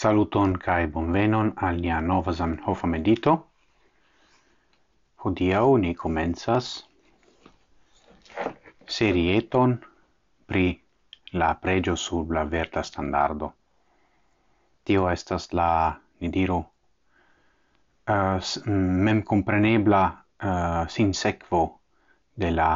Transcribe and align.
Saluton 0.00 0.52
kai 0.56 0.86
bonvenon 0.92 1.48
al 1.66 1.78
nia 1.84 1.98
nova 2.00 2.32
Zamenhof 2.32 2.82
medito. 2.88 3.32
Hodiaŭ 5.24 5.64
ni 5.82 5.90
komencas 6.02 6.68
serieton 8.96 9.74
pri 10.52 10.62
la 11.42 11.50
pregio 11.64 11.96
sur 12.04 12.32
la 12.36 12.44
verda 12.54 12.82
standardo. 12.90 13.50
Tio 14.84 15.02
estas 15.10 15.48
la, 15.60 15.68
ni 16.20 16.30
diru, 16.38 16.56
eh, 18.14 18.14
uh, 18.14 18.70
mem 19.08 19.20
comprenebla 19.32 20.00
uh, 20.06 20.46
eh, 20.52 20.86
sinsekvo 20.96 21.60
de 22.44 22.50
la 22.54 22.70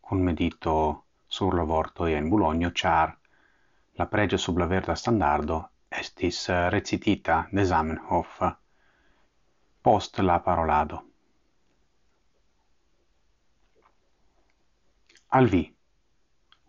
conmedito 0.00 0.78
sur 1.28 1.60
la 1.60 1.68
vorto 1.74 2.08
en 2.08 2.32
Bologna, 2.36 2.72
char 2.72 3.14
la 4.00 4.08
pregio 4.16 4.38
sub 4.38 4.64
la 4.64 4.70
verda 4.72 4.96
standardo 5.04 5.60
estis 6.00 6.48
eh, 6.48 6.70
recitita 6.70 7.46
de 7.52 7.64
Zamenhof 7.64 8.42
post 9.82 10.18
la 10.18 10.38
parolado. 10.38 11.02
Al 15.28 15.48
vi, 15.48 15.62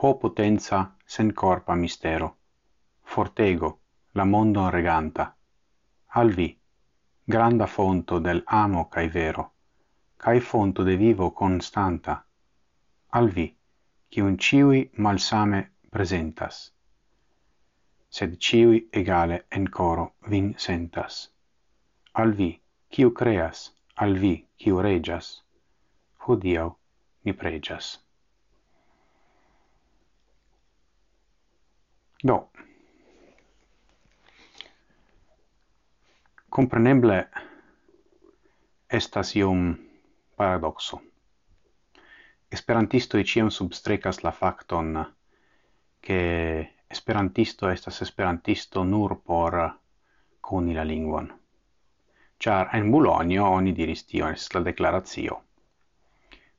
ho 0.00 0.16
potenza 0.18 0.96
sen 1.04 1.32
corpa 1.32 1.74
mistero, 1.74 2.36
fortego, 3.02 3.80
la 4.12 4.24
mondo 4.24 4.68
reganta, 4.70 5.36
al 6.06 6.32
vi, 6.32 6.48
granda 7.24 7.66
fonto 7.66 8.18
del 8.18 8.42
amo 8.46 8.88
cae 8.88 9.08
vero, 9.08 9.52
cae 10.16 10.40
fonto 10.40 10.82
de 10.82 10.96
vivo 10.96 11.32
constanta, 11.32 12.24
al 13.10 13.28
vi, 13.28 13.54
cium 14.08 14.36
ciui 14.36 14.90
malsame 14.94 15.72
presentas 15.90 16.75
sed 18.16 18.36
ciui 18.40 18.78
egale 19.00 19.42
en 19.58 19.66
coro 19.78 20.06
vin 20.32 20.54
sentas. 20.66 21.16
Al 22.22 22.32
vi, 22.38 22.48
ciu 22.88 23.12
creas, 23.12 23.66
al 24.04 24.16
vi, 24.22 24.34
ciu 24.56 24.80
regias, 24.80 25.26
hodiau 26.24 26.70
ni 27.24 27.34
pregias. 27.36 27.90
Do, 32.24 32.38
compreneble 36.48 37.18
estas 38.88 39.34
ium 39.36 39.74
paradoxo. 40.40 41.02
Esperantistoi 42.56 43.26
ciam 43.28 43.52
substrecas 43.52 44.22
la 44.24 44.32
facton 44.32 44.96
che 46.00 46.75
esperantisto 46.90 47.70
estas 47.70 48.02
esperantisto 48.02 48.84
nur 48.84 49.20
por 49.22 49.58
eh, 49.60 49.70
coni 50.40 50.74
la 50.74 50.84
lingvon. 50.84 51.32
Char 52.38 52.68
en 52.76 52.90
Bologna 52.92 53.48
oni 53.48 53.72
diris 53.72 54.04
tio, 54.06 54.28
es 54.28 54.52
la 54.54 54.60
declarazio, 54.60 55.40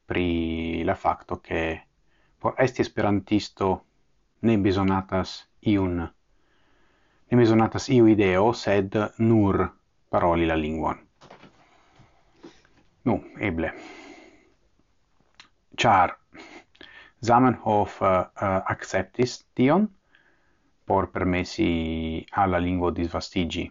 pri 0.05 0.83
la 0.83 0.95
facto 0.95 1.39
che 1.39 1.83
por 2.39 2.55
esti 2.57 2.81
esperantisto 2.81 3.85
ne 4.41 4.57
besonatas 4.57 5.47
iun 5.61 5.97
ne 7.29 7.37
besonatas 7.37 7.89
iu 7.89 8.07
ideo, 8.07 8.53
sed 8.53 8.95
nur 9.17 9.67
paroli 10.09 10.45
la 10.45 10.55
lingvon. 10.55 10.99
Nu, 13.03 13.19
eble. 13.39 13.73
Char 15.75 16.15
Zamenhof 17.23 18.01
uh, 18.01 18.07
acceptis 18.71 19.45
tion, 19.55 19.87
por 20.87 21.11
permessi 21.11 22.25
alla 22.29 22.57
lingua 22.57 22.91
di 22.91 23.03
svastigi 23.03 23.69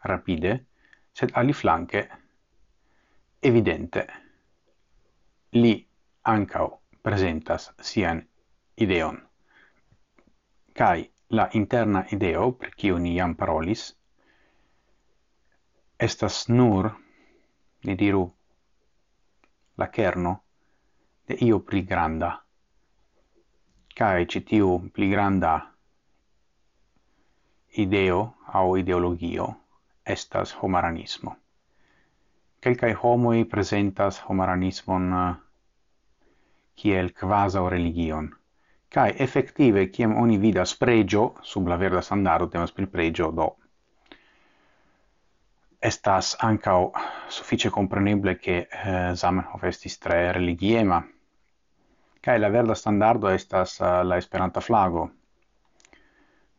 rapide, 0.00 0.64
sed 1.12 1.28
ali 1.34 1.52
flanque 1.52 2.08
evidente. 3.38 4.06
Li 5.50 5.86
ancao 6.22 6.80
presentas 7.02 7.68
sian 7.80 8.26
ideon. 8.74 9.20
Kai 10.72 11.04
la 11.36 11.50
interna 11.52 12.06
ideo, 12.08 12.52
per 12.52 12.72
cio 12.74 12.96
ni 12.96 13.12
iam 13.12 13.36
parolis, 13.36 13.84
estas 16.00 16.48
nur, 16.48 16.90
ne 17.84 17.94
diru, 17.94 18.24
la 19.76 19.90
kerno 19.90 20.34
de 21.26 21.36
io 21.44 21.60
pli 21.60 21.84
granda, 21.84 22.34
kai 23.94 24.24
citiu 24.24 24.88
pli 24.90 25.12
granda 25.12 25.75
ideo 27.76 28.34
au 28.52 28.76
ideologio 28.76 29.54
estas 30.06 30.56
homaranismo. 30.62 31.36
Quelcae 32.62 32.96
homoi 33.02 33.44
presentas 33.44 34.22
homaranismon 34.28 35.12
eh, 35.12 35.34
kiel 36.74 37.12
quasi 37.12 37.58
religion, 37.68 38.34
Kai 38.88 39.12
effettive 39.18 39.88
kiam 39.90 40.14
oni 40.16 40.38
vidas 40.38 40.76
pregio, 40.78 41.34
sub 41.42 41.66
la 41.68 41.76
verda 41.76 42.00
standardo 42.00 42.46
temas 42.48 42.72
pri 42.72 42.86
pregio, 42.86 43.30
do. 43.30 43.48
Estas 45.82 46.36
ancao 46.40 46.92
suffice 47.28 47.70
compreneble 47.70 48.38
che 48.38 48.68
eh, 48.70 49.14
Zamenhof 49.14 49.64
estis 49.64 49.98
tre 49.98 50.32
religiema, 50.32 51.02
Kai 52.26 52.40
la 52.40 52.48
verda 52.50 52.74
standardo 52.74 53.28
estas 53.30 53.76
uh, 53.78 54.02
la 54.02 54.16
esperanta 54.18 54.60
flago, 54.60 55.04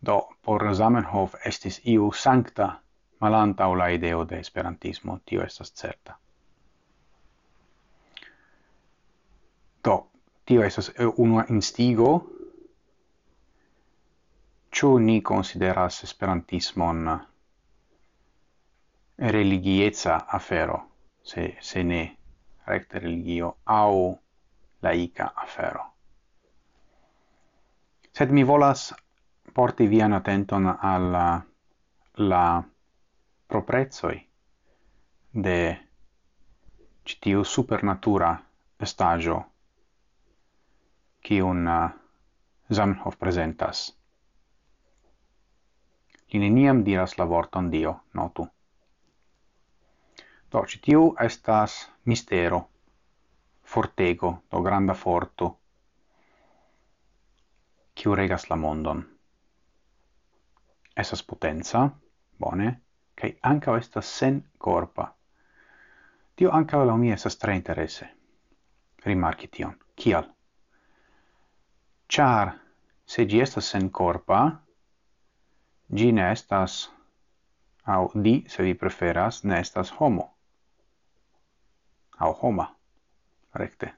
Do 0.05 0.29
por 0.41 0.63
Zamenhof 0.75 1.35
estis 1.45 1.81
iu 1.85 2.11
sancta 2.11 2.81
malantau 3.19 3.75
la 3.75 3.89
ideo 3.89 4.25
de 4.29 4.39
esperantismo, 4.39 5.19
tio 5.25 5.43
estas 5.43 5.73
certa. 5.73 6.17
Do, 9.83 10.07
tio 10.45 10.63
estas 10.63 10.91
unua 11.17 11.45
instigo, 11.49 12.11
ciu 14.71 14.99
ni 14.99 15.21
consideras 15.21 16.03
esperantismon 16.03 17.19
religieza 19.17 20.15
afero, 20.27 20.83
se, 21.23 21.57
se 21.61 21.83
ne 21.83 22.17
recte 22.67 22.99
religio, 22.99 23.57
au 23.65 24.19
laica 24.81 25.33
afero. 25.35 25.85
Sed 28.13 28.31
mi 28.31 28.43
volas 28.43 28.93
porti 29.57 29.87
vian 29.89 30.13
attenton 30.13 30.67
alla 30.79 31.27
uh, 31.35 31.43
la 32.17 32.63
proprezoi 33.47 34.27
de 35.43 35.79
citiu 37.03 37.43
supernatura 37.43 38.37
estagio 38.79 39.45
cium 41.21 41.65
uh, 41.65 41.89
Zamenhof 42.73 43.17
presentas. 43.17 43.81
Li 46.33 46.39
neniam 46.39 46.83
diras 46.83 47.17
la 47.17 47.25
vorton 47.25 47.71
Dio, 47.71 47.95
notu. 48.13 48.47
Do, 50.51 50.65
citiu 50.65 51.15
estas 51.25 51.91
mistero, 52.05 52.67
fortego, 53.63 54.33
do 54.51 54.61
granda 54.61 54.93
forto, 54.93 55.53
ciu 57.95 58.15
regas 58.15 58.49
la 58.49 58.55
mondon 58.55 59.16
esas 60.97 61.23
potenza, 61.23 61.89
bone, 62.39 62.81
kai 63.15 63.37
anca 63.41 63.77
estas 63.77 64.05
sen 64.19 64.43
corpa. 64.57 65.13
Tio 66.35 66.51
anca 66.51 66.85
la 66.85 66.97
mia 66.97 67.13
esas 67.13 67.37
tre 67.37 67.55
interesse. 67.55 68.09
Rimarci 69.05 69.47
tion. 69.47 69.75
Kial? 69.95 70.27
Char, 72.09 72.51
se 73.05 73.25
gi 73.25 73.41
estas 73.41 73.69
sen 73.71 73.89
corpa, 73.89 74.41
gi 75.95 76.11
ne 76.11 76.31
estas, 76.31 76.91
au 77.85 78.11
di, 78.23 78.43
se 78.47 78.63
vi 78.63 78.73
preferas, 78.73 79.43
ne 79.43 79.59
estas 79.59 79.93
homo. 79.99 80.33
Au 82.19 82.33
homa, 82.41 82.75
recte. 83.53 83.93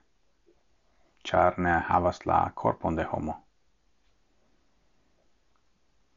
Char 1.24 1.58
ne 1.58 1.78
havas 1.88 2.26
la 2.26 2.50
corpon 2.54 2.96
de 2.96 3.04
homo 3.12 3.44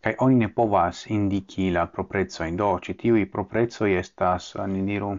kai 0.04 0.16
oni 0.20 0.36
ne 0.36 0.50
povas 0.54 1.06
indiki 1.16 1.70
la 1.72 1.86
proprezzo 1.88 2.44
in 2.44 2.56
do 2.60 2.70
ci 2.80 2.94
tiu 3.02 3.16
i 3.16 3.26
proprezzo 3.36 3.86
estas 3.86 4.48
eh, 4.56 4.62
ani 4.64 4.82
diru 4.90 5.12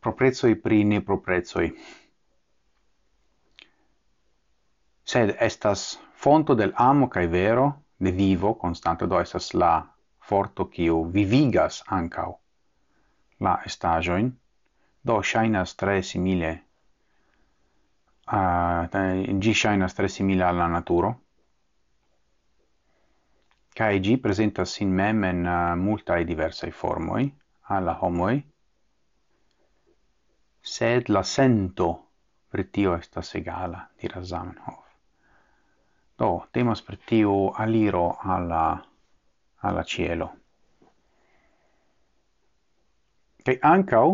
proprezzo 0.00 0.50
pri 0.62 0.84
ne 0.84 1.00
proprezzo 1.02 1.60
sed 5.04 5.34
estas 5.48 5.84
fonto 6.14 6.54
del 6.54 6.72
amo 6.76 7.08
kai 7.08 7.26
vero 7.26 7.66
de 7.96 8.10
vivo 8.12 8.54
constante 8.54 9.06
do 9.06 9.18
estas 9.20 9.52
la 9.54 9.72
forto 10.30 10.68
kiu 10.68 11.04
vivigas 11.18 11.82
ancau 12.00 12.38
la 13.40 13.56
estajoin 13.66 14.30
do 15.02 15.22
shainas 15.22 15.74
tre 15.74 16.02
simile 16.02 16.48
eh, 16.48 16.62
a 18.30 18.88
uh, 18.92 19.38
gi 19.38 19.52
shainas 19.54 19.94
tre 19.94 20.08
simile 20.08 20.44
alla 20.44 20.66
naturo 20.66 21.20
kai 23.78 24.00
gi 24.02 24.16
presentas 24.18 24.72
sin 24.74 24.90
mem 25.00 25.22
en 25.24 25.44
uh, 25.46 25.76
multae 25.78 26.24
diversae 26.26 26.72
formoi 26.74 27.28
alla 27.74 27.94
homoi, 28.00 28.40
sed 30.74 31.08
la 31.14 31.22
sento 31.22 31.88
per 32.50 32.64
tio 32.74 32.96
estas 32.96 33.30
egala, 33.38 33.84
diras 34.00 34.26
Zamenhof. 34.32 34.84
Do, 36.18 36.30
temas 36.50 36.82
per 36.82 36.98
tio 36.98 37.52
aliro 37.64 38.16
alla, 38.34 38.64
alla 39.68 39.84
cielo. 39.84 40.32
kai 43.48 43.56
ancau, 43.64 44.10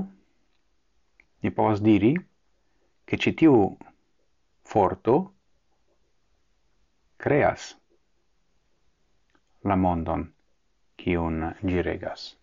ni 1.42 1.50
povas 1.50 1.80
diri, 1.82 2.12
che 3.04 3.16
citiu 3.18 3.76
forto 4.62 5.14
creas 7.16 7.74
la 9.64 9.76
mondon, 9.76 10.32
cium 11.00 11.54
gi 11.64 11.82
regas, 11.82 12.36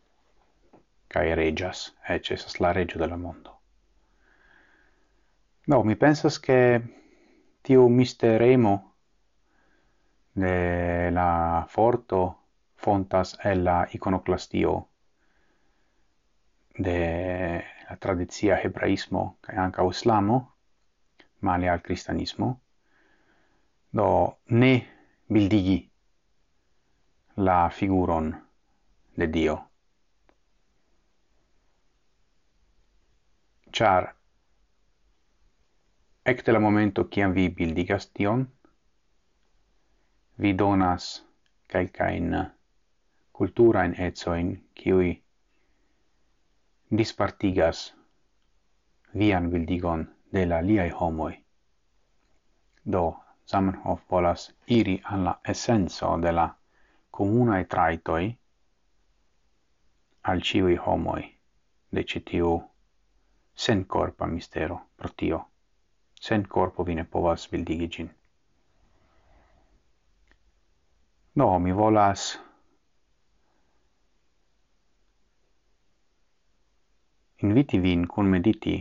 cae 1.08 1.36
regas, 1.36 1.92
ec 2.10 2.32
esas 2.32 2.60
la 2.60 2.72
regio 2.74 3.00
de 3.00 3.08
la 3.08 3.18
mondo. 3.18 3.60
No, 5.68 5.84
mi 5.84 5.96
pensas 5.96 6.40
che 6.40 6.82
tiu 7.62 7.88
misteremo 7.88 8.94
de 10.34 11.12
la 11.12 11.66
forto 11.70 12.40
fontas 12.76 13.38
el 13.44 13.64
la 13.64 13.88
iconoclastio 13.92 14.88
de 16.78 17.64
la 17.90 17.96
tradizia 17.98 18.58
hebraismo 18.58 19.38
cae 19.42 19.58
anca 19.58 19.84
islamo, 19.84 20.56
male 21.42 21.70
al 21.70 21.82
cristianismo, 21.82 22.62
do 23.92 24.38
ne 24.48 24.74
bildigi 25.28 25.91
la 27.42 27.72
figuron 27.72 28.48
de 29.16 29.28
Dio. 29.28 29.70
Char 33.72 34.16
ecte 36.24 36.52
la 36.52 36.60
momento 36.60 37.08
ciam 37.10 37.34
vi 37.34 37.48
bildigas 37.50 38.12
tion, 38.14 38.46
vi 40.38 40.54
donas 40.54 41.26
calcain 41.68 42.30
culturain 43.34 43.96
etsoin 43.98 44.54
ciui 44.76 45.12
dispartigas 46.92 47.96
vian 49.18 49.50
bildigon 49.52 50.06
de 50.34 50.46
la 50.46 50.62
liai 50.62 50.92
homoi. 50.92 51.36
Do, 52.86 53.06
Zamenhof 53.48 54.02
volas 54.10 54.54
iri 54.68 55.02
alla 55.04 55.40
essenso 55.44 56.18
de 56.18 56.32
la 56.32 56.61
comunae 57.12 57.66
traitoi 57.66 58.26
al 60.22 60.42
ciui 60.42 60.76
homoi 60.86 61.24
de 61.96 62.04
citiu 62.04 62.52
sen 63.54 63.86
corpa 63.86 64.26
mistero 64.26 64.78
pro 64.96 65.10
tio. 65.16 65.40
Sen 66.22 66.48
corpo 66.48 66.84
vi 66.84 66.96
ne 66.96 67.04
povas 67.04 67.48
bildigi 67.50 67.88
gin. 67.88 68.10
No, 71.36 71.60
mi 71.60 71.72
volas 71.72 72.40
inviti 77.38 77.80
vin 77.80 78.06
cun 78.06 78.28
mediti 78.30 78.76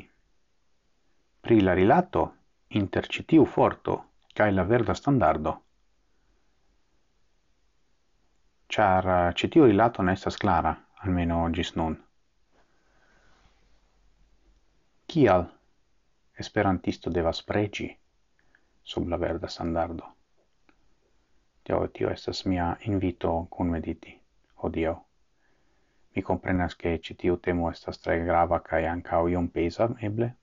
pri 1.40 1.60
la 1.62 1.72
rilato 1.72 2.22
inter 2.68 3.06
citiu 3.06 3.44
forto 3.44 3.94
cae 4.34 4.50
la 4.50 4.64
verda 4.64 4.94
standardo 4.94 5.62
char 8.70 9.08
eh, 9.08 9.34
citio 9.34 9.64
rilato 9.66 10.02
ne 10.02 10.12
estas 10.12 10.36
clara, 10.38 10.72
almeno 11.02 11.42
gis 11.50 11.74
nun. 11.74 11.96
Kial 15.10 15.46
esperantisto 16.44 17.10
devas 17.10 17.42
pregi 17.42 17.88
sub 18.82 19.08
la 19.08 19.18
verda 19.18 19.48
standardo? 19.48 20.14
Tio, 21.62 21.86
tio 21.88 22.10
estas 22.10 22.44
mia 22.46 22.76
invito 22.86 23.46
cun 23.50 23.74
mediti, 23.74 24.14
odio. 24.66 24.94
Mi 26.14 26.22
comprenas 26.22 26.76
che 26.76 26.98
citio 27.00 27.38
temo 27.38 27.70
estas 27.70 27.98
tre 27.98 28.22
grava 28.24 28.60
cae 28.60 28.86
ancao 28.86 29.28
iom 29.28 29.48
pesa, 29.48 29.90
eble? 29.98 30.36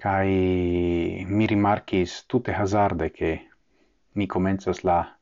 kai 0.00 1.24
mi 1.28 1.44
rimarcis 1.44 2.24
tutte 2.26 2.54
hazarde 2.54 3.10
che 3.10 3.50
mi 4.12 4.26
comenzas 4.26 4.80
la 4.80 5.19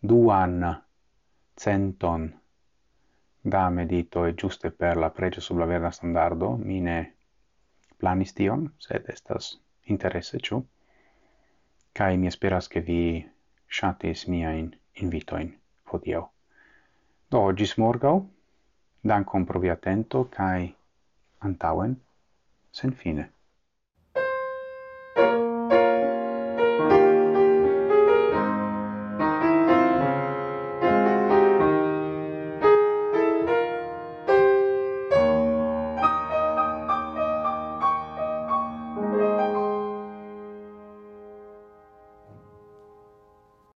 duan 0.00 0.82
centon. 1.56 2.28
Da 3.42 3.68
medito 3.70 4.24
e 4.24 4.34
giuste 4.34 4.70
per 4.70 4.96
la 4.96 5.10
pregio 5.10 5.40
sub 5.40 5.58
la 5.58 5.66
verna 5.66 5.90
standardo. 5.90 6.56
Mine 6.56 7.14
planis 7.96 8.32
tion 8.32 8.68
sed 8.78 9.08
estas 9.08 9.54
interesse 9.84 10.38
ciu 10.40 10.64
kai 11.92 12.16
mi 12.16 12.26
esperas 12.26 12.68
che 12.68 12.80
vi 12.80 13.02
ŝatis 13.68 14.26
miain 14.28 14.70
invitoin 15.02 15.50
hodiaŭ. 15.92 16.22
Do 17.30 17.40
gis 17.58 17.76
morgau, 17.78 18.22
dankon 19.02 19.44
pro 19.46 19.60
vi 19.60 19.70
atento 19.70 20.24
kai 20.36 20.74
antauen 21.48 21.96
sen 22.72 22.92
fine 23.02 23.30